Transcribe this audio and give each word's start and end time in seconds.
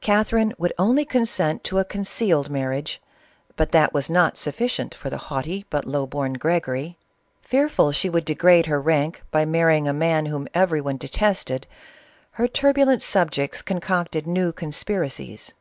Catherine 0.00 0.54
would 0.56 0.72
only 0.78 1.04
consent 1.04 1.62
to 1.64 1.76
a 1.78 1.84
concealed 1.84 2.48
marriage, 2.48 3.02
but 3.54 3.70
that 3.72 3.92
was 3.92 4.08
not 4.08 4.38
sufficient 4.38 4.94
for 4.94 5.10
the 5.10 5.18
haughty, 5.28 5.66
but 5.68 5.84
low 5.84 6.06
born 6.06 6.32
Gregory. 6.32 6.96
Fearful 7.42 7.92
she 7.92 8.08
would 8.08 8.24
degrade 8.24 8.64
her 8.64 8.80
rank 8.80 9.22
by 9.30 9.44
marrying 9.44 9.86
a 9.86 9.92
man 9.92 10.24
whom 10.24 10.48
every 10.54 10.80
one 10.80 10.96
detested, 10.96 11.66
her 12.30 12.48
turbulent 12.48 13.02
subjects 13.02 13.60
concocted 13.60 14.26
new 14.26 14.52
conspiracies. 14.54 15.52